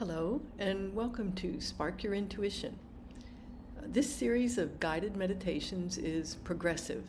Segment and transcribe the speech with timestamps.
[0.00, 2.78] Hello, and welcome to Spark Your Intuition.
[3.82, 7.04] This series of guided meditations is progressive.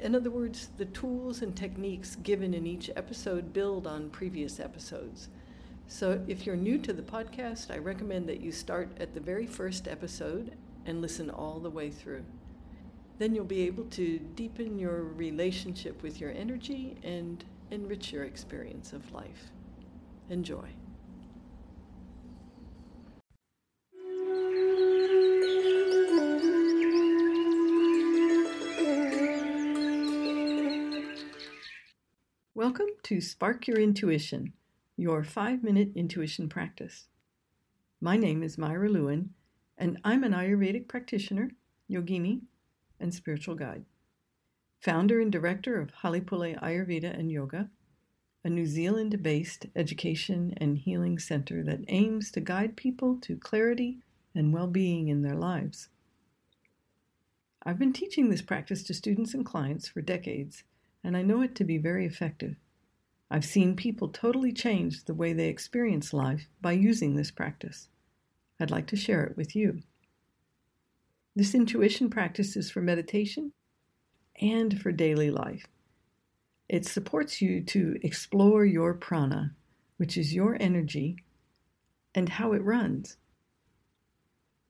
[0.00, 5.28] In other words, the tools and techniques given in each episode build on previous episodes.
[5.88, 9.48] So if you're new to the podcast, I recommend that you start at the very
[9.48, 10.54] first episode
[10.86, 12.24] and listen all the way through.
[13.18, 18.92] Then you'll be able to deepen your relationship with your energy and enrich your experience
[18.92, 19.50] of life.
[20.30, 20.68] Enjoy.
[32.64, 34.54] Welcome to Spark Your Intuition,
[34.96, 37.08] your five minute intuition practice.
[38.00, 39.34] My name is Myra Lewin,
[39.76, 41.50] and I'm an Ayurvedic practitioner,
[41.90, 42.40] yogini,
[42.98, 43.84] and spiritual guide.
[44.80, 47.68] Founder and director of Halepule Ayurveda and Yoga,
[48.42, 53.98] a New Zealand based education and healing center that aims to guide people to clarity
[54.34, 55.90] and well being in their lives.
[57.62, 60.64] I've been teaching this practice to students and clients for decades,
[61.04, 62.56] and I know it to be very effective.
[63.30, 67.88] I've seen people totally change the way they experience life by using this practice.
[68.58, 69.82] I'd like to share it with you.
[71.36, 73.52] This intuition practice is for meditation
[74.40, 75.66] and for daily life.
[76.68, 79.54] It supports you to explore your prana,
[79.96, 81.18] which is your energy,
[82.14, 83.16] and how it runs.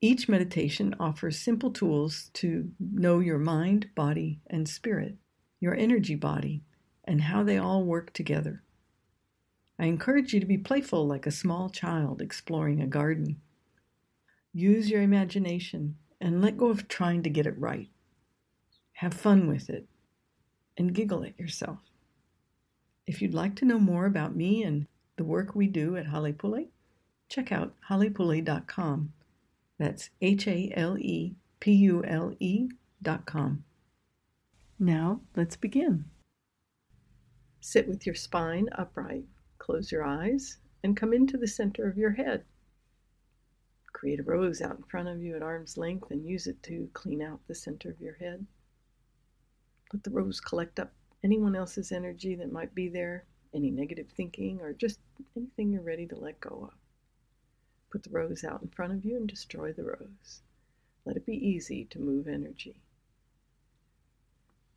[0.00, 5.16] Each meditation offers simple tools to know your mind, body, and spirit,
[5.64, 6.60] your energy body,
[7.04, 8.62] and how they all work together.
[9.78, 13.40] I encourage you to be playful like a small child exploring a garden.
[14.52, 17.88] Use your imagination and let go of trying to get it right.
[18.92, 19.86] Have fun with it
[20.76, 21.78] and giggle at yourself.
[23.06, 26.68] If you'd like to know more about me and the work we do at Halepule,
[27.28, 29.12] check out halepule.com.
[29.78, 32.68] That's H A L E P U L E
[33.02, 33.64] dot com.
[34.78, 36.06] Now, let's begin.
[37.60, 39.24] Sit with your spine upright,
[39.58, 42.44] close your eyes, and come into the center of your head.
[43.92, 46.90] Create a rose out in front of you at arm's length and use it to
[46.92, 48.44] clean out the center of your head.
[49.92, 50.92] Let the rose collect up
[51.22, 53.24] anyone else's energy that might be there,
[53.54, 54.98] any negative thinking, or just
[55.36, 56.74] anything you're ready to let go of.
[57.90, 60.42] Put the rose out in front of you and destroy the rose.
[61.04, 62.83] Let it be easy to move energy.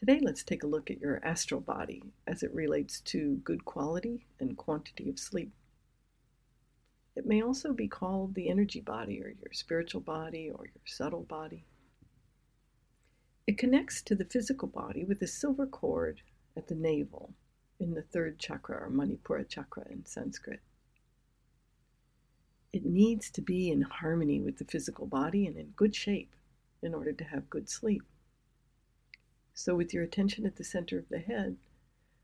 [0.00, 4.24] Today, let's take a look at your astral body as it relates to good quality
[4.40, 5.52] and quantity of sleep.
[7.14, 11.24] It may also be called the energy body or your spiritual body or your subtle
[11.24, 11.66] body.
[13.46, 16.22] It connects to the physical body with a silver cord
[16.56, 17.34] at the navel
[17.78, 20.60] in the third chakra or Manipura chakra in Sanskrit.
[22.72, 26.34] It needs to be in harmony with the physical body and in good shape
[26.82, 28.02] in order to have good sleep.
[29.60, 31.58] So, with your attention at the center of the head,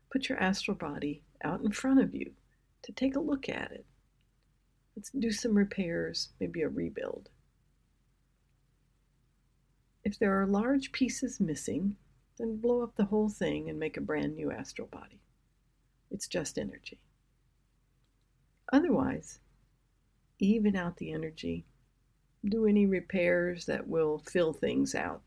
[0.09, 2.31] put your astral body out in front of you
[2.81, 3.85] to take a look at it.
[4.95, 7.29] Let's do some repairs, maybe a rebuild.
[10.03, 11.97] If there are large pieces missing,
[12.39, 15.21] then blow up the whole thing and make a brand new astral body.
[16.09, 16.99] It's just energy.
[18.73, 19.37] Otherwise,
[20.39, 21.67] even out the energy,
[22.43, 25.21] do any repairs that will fill things out.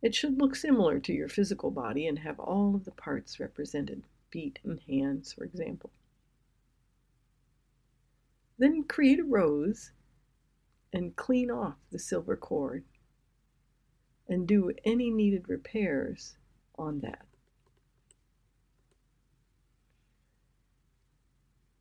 [0.00, 4.04] It should look similar to your physical body and have all of the parts represented,
[4.30, 5.90] feet and hands, for example.
[8.58, 9.92] Then create a rose
[10.92, 12.84] and clean off the silver cord
[14.28, 16.36] and do any needed repairs
[16.76, 17.24] on that.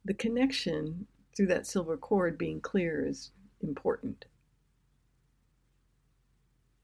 [0.05, 4.25] The connection through that silver cord being clear is important.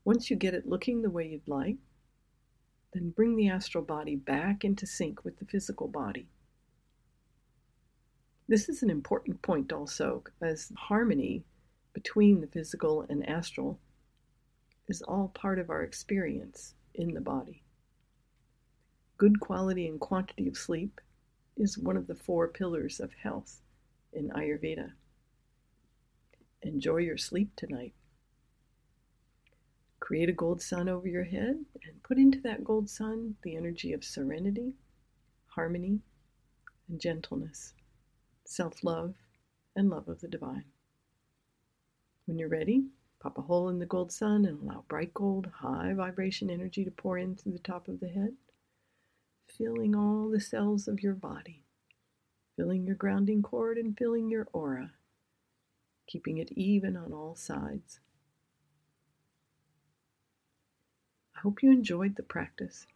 [0.06, 1.78] Once you get it looking the way you'd like,
[2.94, 6.28] then bring the astral body back into sync with the physical body.
[8.48, 11.44] This is an important point also, as harmony
[11.94, 13.80] between the physical and astral
[14.88, 17.64] is all part of our experience in the body.
[19.18, 21.00] Good quality and quantity of sleep
[21.56, 23.62] is one of the four pillars of health
[24.12, 24.92] in Ayurveda.
[26.64, 27.94] Enjoy your sleep tonight.
[30.04, 33.94] Create a gold sun over your head and put into that gold sun the energy
[33.94, 34.76] of serenity,
[35.48, 36.02] harmony,
[36.90, 37.74] and gentleness,
[38.44, 39.16] self love,
[39.78, 40.66] and love of the divine.
[42.26, 42.88] When you're ready,
[43.22, 46.92] pop a hole in the gold sun and allow bright gold, high vibration energy to
[46.92, 48.34] pour in through the top of the head,
[49.48, 51.64] filling all the cells of your body,
[52.58, 54.92] filling your grounding cord and filling your aura
[56.08, 58.00] keeping it even on all sides.
[61.33, 62.88] I hope you enjoyed the practice.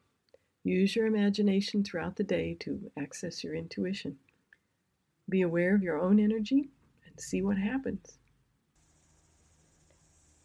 [0.64, 4.18] Use your imagination throughout the day to access your intuition.
[5.28, 6.70] Be aware of your own energy
[7.06, 8.18] and see what happens.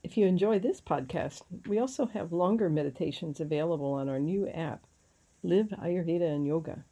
[0.02, 4.84] If you enjoy this podcast, we also have longer meditations available on our new app,
[5.44, 6.84] Live Ayurveda and Yoga.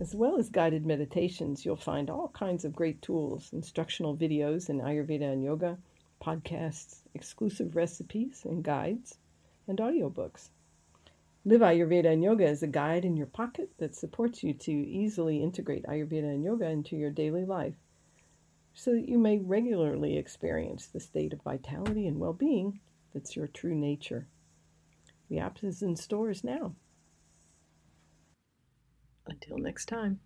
[0.00, 4.80] As well as guided meditations, you'll find all kinds of great tools, instructional videos in
[4.80, 5.76] Ayurveda and Yoga,
[6.22, 9.18] podcasts, exclusive recipes and guides,
[9.70, 10.50] and audiobooks.
[11.46, 15.42] Live Ayurveda and Yoga is a guide in your pocket that supports you to easily
[15.42, 17.76] integrate Ayurveda and Yoga into your daily life
[18.74, 22.80] so that you may regularly experience the state of vitality and well being
[23.12, 24.26] that's your true nature.
[25.28, 26.74] The app is in stores now.
[29.26, 30.20] Until next time.